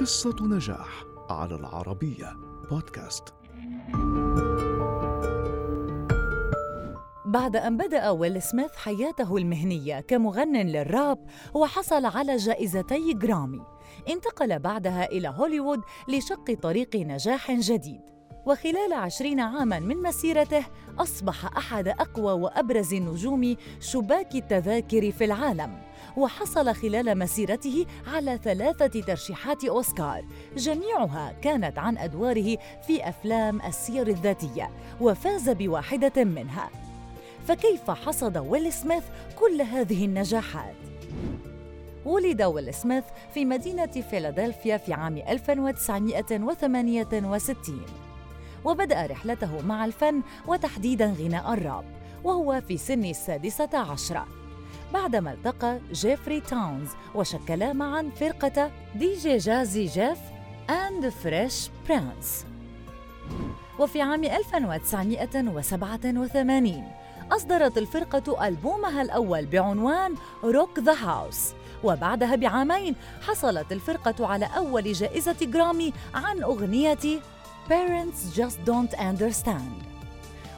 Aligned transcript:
قصة 0.00 0.36
نجاح 0.40 1.04
على 1.30 1.54
العربية 1.54 2.36
بودكاست. 2.70 3.34
بعد 7.26 7.56
أن 7.56 7.76
بدأ 7.76 8.10
ويل 8.10 8.42
سميث 8.42 8.76
حياته 8.76 9.36
المهنية 9.36 10.00
كمغن 10.00 10.56
للراب 10.56 11.26
وحصل 11.54 12.04
على 12.04 12.36
جائزتي 12.36 13.12
جرامي 13.14 13.62
انتقل 14.08 14.58
بعدها 14.58 15.06
إلى 15.06 15.28
هوليوود 15.28 15.80
لشق 16.08 16.54
طريق 16.62 16.96
نجاح 16.96 17.52
جديد 17.52 18.17
وخلال 18.46 18.92
عشرين 18.92 19.40
عاماً 19.40 19.78
من 19.78 19.96
مسيرته 19.96 20.64
أصبح 20.98 21.56
أحد 21.56 21.88
أقوى 21.88 22.32
وأبرز 22.32 22.94
نجوم 22.94 23.56
شباك 23.80 24.34
التذاكر 24.34 25.12
في 25.12 25.24
العالم. 25.24 25.78
وحصل 26.16 26.74
خلال 26.74 27.18
مسيرته 27.18 27.86
على 28.06 28.38
ثلاثة 28.44 29.00
ترشيحات 29.00 29.64
أوسكار. 29.64 30.24
جميعها 30.56 31.32
كانت 31.42 31.78
عن 31.78 31.98
أدواره 31.98 32.58
في 32.86 33.08
أفلام 33.08 33.60
السير 33.60 34.08
الذاتية 34.08 34.70
وفاز 35.00 35.50
بواحدة 35.50 36.24
منها. 36.24 36.70
فكيف 37.46 37.90
حصد 37.90 38.38
ويل 38.38 38.72
سميث 38.72 39.04
كل 39.40 39.62
هذه 39.62 40.04
النجاحات؟ 40.04 40.74
ولد 42.04 42.42
ويل 42.42 42.74
سميث 42.74 43.04
في 43.34 43.44
مدينة 43.44 44.02
فيلادلفيا 44.10 44.76
في 44.76 44.92
عام 44.92 45.16
1968 45.16 48.07
وبدأ 48.64 49.06
رحلته 49.06 49.60
مع 49.66 49.84
الفن 49.84 50.22
وتحديداً 50.46 51.14
غناء 51.18 51.52
الراب 51.52 51.84
وهو 52.24 52.60
في 52.68 52.76
سن 52.76 53.04
السادسة 53.04 53.78
عشرة. 53.78 54.26
بعدما 54.94 55.32
التقى 55.32 55.78
جيفري 55.92 56.40
تاونز 56.40 56.88
وشكلا 57.14 57.72
معا 57.72 58.10
فرقة 58.20 58.70
DJ 58.94 59.36
Jazzy 59.36 59.86
Jeff 59.86 60.18
and 60.70 61.08
Fresh 61.08 61.70
Prince 61.88 62.44
وفي 63.78 64.02
عام 64.02 64.24
1987 64.24 66.84
أصدرت 67.32 67.78
الفرقة 67.78 68.48
ألبومها 68.48 69.02
الأول 69.02 69.46
بعنوان 69.46 70.14
Rock 70.44 70.78
the 70.78 70.92
House 70.92 71.52
وبعدها 71.84 72.36
بعامين 72.36 72.94
حصلت 73.22 73.72
الفرقة 73.72 74.26
على 74.26 74.48
أول 74.56 74.92
جائزة 74.92 75.36
جرامي 75.42 75.92
عن 76.14 76.42
أغنية 76.42 77.20
Parents 77.68 78.32
Just 78.34 78.64
Don't 78.64 78.94
Understand. 78.98 79.84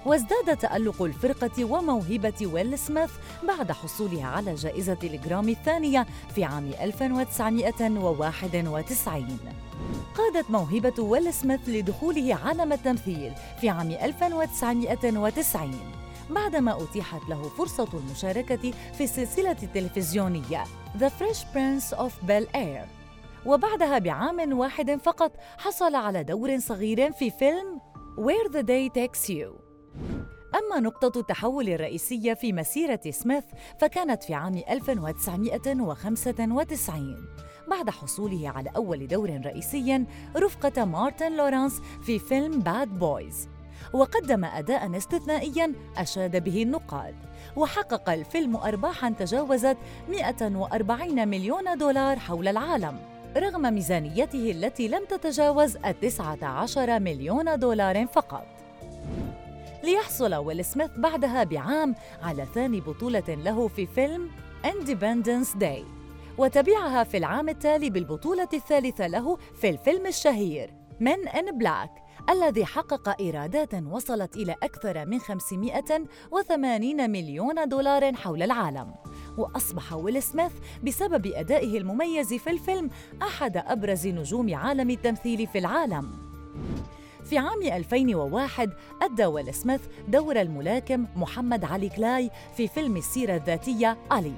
وازداد 0.07 0.57
تألق 0.57 1.03
الفرقة 1.03 1.65
وموهبة 1.65 2.47
ويل 2.47 2.79
سميث 2.79 3.11
بعد 3.49 3.73
حصولها 3.73 4.27
على 4.27 4.55
جائزة 4.55 4.99
الجرامي 5.05 5.53
الثانية 5.53 6.07
في 6.35 6.45
عام 6.45 6.71
1991 6.81 9.39
قادت 10.15 10.51
موهبة 10.51 11.03
ويل 11.03 11.35
سميث 11.35 11.61
لدخوله 11.69 12.35
عالم 12.45 12.73
التمثيل 12.73 13.33
في 13.61 13.69
عام 13.69 13.91
1990 13.91 15.71
بعدما 16.31 16.83
أتيحت 16.83 17.21
له 17.29 17.43
فرصة 17.59 17.89
المشاركة 17.95 18.73
في 18.99 19.05
السلسلة 19.05 19.57
التلفزيونية 19.63 20.65
The 20.99 21.11
Fresh 21.21 21.41
Prince 21.55 21.93
of 21.97 22.11
Bel-Air. 22.29 23.00
وبعدها 23.47 23.99
بعام 23.99 24.59
واحد 24.59 24.97
فقط 24.97 25.33
حصل 25.59 25.95
على 25.95 26.25
دور 26.25 26.59
صغير 26.59 27.13
في 27.13 27.31
فيلم 27.31 27.81
Where 28.19 28.49
the 28.53 28.63
Day 28.63 28.89
Takes 28.89 29.29
You. 29.29 29.61
أما 30.55 30.81
نقطة 30.81 31.21
التحول 31.21 31.69
الرئيسية 31.69 32.35
في 32.35 32.53
مسيرة 32.53 33.01
سميث 33.11 33.45
فكانت 33.81 34.23
في 34.23 34.35
عام 34.35 34.63
1995 34.71 37.17
بعد 37.69 37.91
حصوله 37.91 38.49
على 38.49 38.71
أول 38.77 39.07
دور 39.07 39.41
رئيسي 39.45 40.05
رفقة 40.37 40.85
مارتن 40.85 41.37
لورانس 41.37 41.81
في 42.03 42.19
فيلم 42.19 42.61
Bad 42.61 42.99
Boys 42.99 43.49
وقدم 43.93 44.45
أداء 44.45 44.97
استثنائيا 44.97 45.75
أشاد 45.97 46.45
به 46.45 46.63
النقاد. 46.63 47.15
وحقق 47.57 48.11
الفيلم 48.11 48.57
أرباحا 48.57 49.11
تجاوزت 49.11 49.77
140 50.09 51.29
مليون 51.29 51.79
دولار 51.79 52.19
حول 52.19 52.49
العالم. 52.49 53.10
رغم 53.37 53.75
ميزانيته 53.75 54.51
التي 54.51 54.89
لم 54.89 55.05
تتجاوز 55.05 55.77
التسعة 55.77 56.45
عشر 56.45 57.01
مليون 57.01 57.59
دولار 57.59 58.07
فقط. 58.07 58.47
ليحصل 59.85 60.35
ويل 60.35 60.65
سميث 60.65 60.91
بعدها 60.97 61.45
بعام 61.45 61.95
على 62.23 62.47
ثاني 62.55 62.81
بطولة 62.81 63.25
له 63.29 63.69
في 63.69 63.87
فيلم 63.87 64.31
Independence 64.65 65.59
Day 65.61 65.85
وتبعها 66.39 67.05
في 67.05 67.17
العام 67.17 67.49
التالي 67.49 67.91
بالبطولة 67.91 68.49
الثالثة 68.53 69.07
له 69.07 69.37
في 69.37 69.69
الفيلم 69.69 70.07
الشهير 70.07 70.71
Men 71.01 71.29
in 71.29 71.53
Black 71.63 71.91
الذي 72.31 72.65
حقق 72.65 73.21
إيرادات 73.21 73.75
وصلت 73.75 74.37
إلى 74.37 74.55
أكثر 74.63 75.07
من 75.07 75.19
580 75.19 77.11
مليون 77.11 77.69
دولار 77.69 78.15
حول 78.15 78.43
العالم. 78.43 78.95
وأصبح 79.39 79.93
ويل 79.93 80.23
سميث 80.23 80.53
بسبب 80.85 81.27
أدائه 81.27 81.79
المميز 81.79 82.35
في 82.35 82.51
الفيلم 82.51 82.91
أحد 83.23 83.57
أبرز 83.57 84.07
نجوم 84.07 84.55
عالم 84.55 84.91
التمثيل 84.91 85.47
في 85.47 85.59
العالم. 85.59 86.11
في 87.25 87.39
عام 87.39 87.63
2001 87.63 88.71
أدى 89.03 89.27
ويل 89.27 89.55
سميث 89.55 89.81
دور 90.09 90.41
الملاكم 90.41 91.07
محمد 91.17 91.65
علي 91.65 91.89
كلاي 91.89 92.31
في 92.57 92.69
فيلم 92.69 92.97
السيرة 92.97 93.37
الذاتية 93.37 93.97
علي 94.11 94.35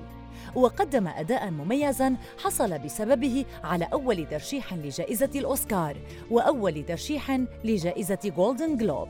وقدم 0.54 1.08
أداء 1.08 1.50
مميزا 1.50 2.16
حصل 2.44 2.78
بسببه 2.78 3.44
على 3.64 3.88
أول 3.92 4.26
ترشيح 4.28 4.74
لجائزة 4.74 5.30
الأوسكار 5.34 5.96
وأول 6.30 6.84
ترشيح 6.84 7.40
لجائزة 7.64 8.18
جولدن 8.36 8.76
جلوب 8.76 9.08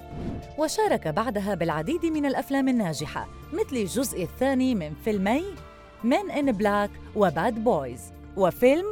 وشارك 0.59 1.09
بعدها 1.09 1.55
بالعديد 1.55 2.07
من 2.07 2.27
الأفلام 2.27 2.69
الناجحة 2.69 3.29
مثل 3.53 3.77
الجزء 3.77 4.23
الثاني 4.23 4.75
من 4.75 4.93
فيلمي 5.05 5.43
Men 6.05 6.31
in 6.31 6.53
Black 6.53 6.91
و 7.17 7.29
Bad 7.29 7.65
Boys 7.65 8.13
وفيلم 8.37 8.85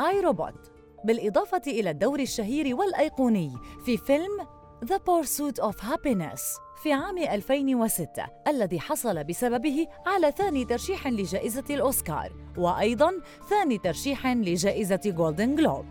I, 0.00 0.20
Robot 0.20 0.70
بالإضافة 1.04 1.62
إلى 1.66 1.90
الدور 1.90 2.20
الشهير 2.20 2.76
والأيقوني 2.76 3.52
في 3.84 3.96
فيلم 3.96 4.46
The 4.84 4.98
Pursuit 4.98 5.64
of 5.64 5.74
Happiness 5.80 6.40
في 6.82 6.92
عام 6.92 7.18
2006 7.18 8.26
الذي 8.48 8.80
حصل 8.80 9.24
بسببه 9.24 9.86
على 10.06 10.32
ثاني 10.32 10.64
ترشيح 10.64 11.06
لجائزة 11.06 11.64
الأوسكار 11.70 12.32
وأيضاً 12.58 13.12
ثاني 13.50 13.78
ترشيح 13.78 14.26
لجائزة 14.26 15.00
جولدن 15.06 15.54
جلوب 15.54 15.84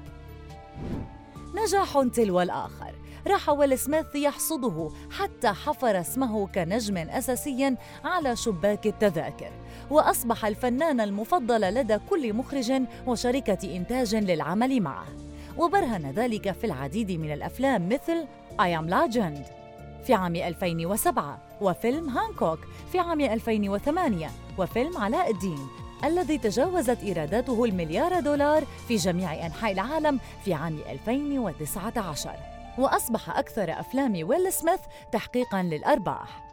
نجاح 1.56 2.04
تلو 2.14 2.42
الآخر. 2.42 2.94
راح 3.28 3.50
ويل 3.50 3.80
سميث 3.80 4.16
يحصده 4.16 4.90
حتى 5.12 5.48
حفر 5.48 6.00
اسمه 6.00 6.48
كنجم 6.48 6.98
أساسي 6.98 7.76
على 8.04 8.36
شباك 8.36 8.88
التذاكر. 8.88 9.52
وأصبح 9.90 10.46
الفنان 10.46 11.02
المفضل 11.02 11.62
لدى 11.62 11.98
كل 12.10 12.34
مخرج 12.34 12.82
وشركة 13.08 13.78
إنتاج 13.78 14.16
للعمل 14.16 14.82
معه. 14.82 15.06
وبرهن 15.58 16.12
ذلك 16.12 16.52
في 16.52 16.64
العديد 16.64 17.12
من 17.12 17.34
الأفلام 17.34 17.90
مثل 17.90 18.26
I 18.60 18.82
Am 18.82 18.90
Legend 18.90 19.62
في 20.06 20.14
عام 20.14 20.36
2007 20.36 21.40
وفيلم 21.62 22.10
هانكوك 22.10 22.60
في 22.92 23.00
عام 23.00 23.22
2008 23.22 24.30
وفيلم 24.58 24.98
علاء 24.98 25.32
الدين 25.32 25.68
الذي 26.04 26.38
تجاوزت 26.38 27.04
إيراداته 27.04 27.66
المليار 27.66 28.20
دولار 28.20 28.66
في 28.88 28.96
جميع 28.96 29.46
أنحاء 29.46 29.72
العالم 29.72 30.20
في 30.46 30.54
عام 30.54 30.80
2019 30.90 32.36
وأصبح 32.78 33.38
أكثر 33.38 33.80
أفلام 33.80 34.30
ويل 34.30 34.54
سميث 34.54 34.80
تحقيقاً 35.12 35.64
للأرباح. 35.64 36.52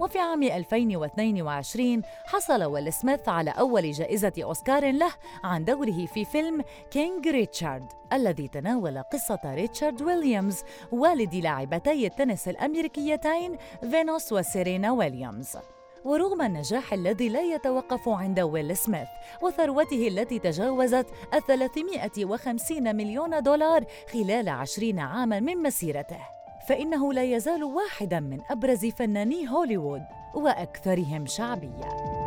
وفي 0.00 0.18
عام 0.18 0.42
2022 0.42 2.02
حصل 2.26 2.64
ويل 2.64 2.92
سميث 2.92 3.28
على 3.28 3.50
أول 3.50 3.90
جائزة 3.92 4.32
أوسكار 4.42 4.90
له 4.90 5.10
عن 5.44 5.64
دوره 5.64 6.06
في 6.06 6.24
فيلم 6.24 6.64
King 6.90 7.28
Richard 7.28 7.92
الذي 8.12 8.48
تناول 8.48 9.02
قصة 9.02 9.40
ريتشارد 9.44 10.02
ويليامز 10.02 10.62
والد 10.92 11.34
لاعبتي 11.34 12.06
التنس 12.06 12.48
الأمريكيتين 12.48 13.56
فينوس 13.90 14.32
وسيرينا 14.32 14.92
ويليامز. 14.92 15.56
ورغم 16.04 16.42
النجاح 16.42 16.92
الذي 16.92 17.28
لا 17.28 17.42
يتوقف 17.42 18.08
عند 18.08 18.40
ويل 18.40 18.76
سميث 18.76 19.08
وثروته 19.42 20.08
التي 20.08 20.38
تجاوزت 20.38 21.06
الثلاثمائة 21.34 22.24
وخمسين 22.24 22.96
مليون 22.96 23.42
دولار 23.42 23.84
خلال 24.12 24.48
عشرين 24.48 24.98
عاما 24.98 25.40
من 25.40 25.56
مسيرته 25.56 26.20
فإنه 26.68 27.12
لا 27.12 27.22
يزال 27.22 27.64
واحدا 27.64 28.20
من 28.20 28.40
أبرز 28.50 28.86
فناني 28.86 29.48
هوليوود 29.48 30.02
وأكثرهم 30.34 31.26
شعبية. 31.26 32.17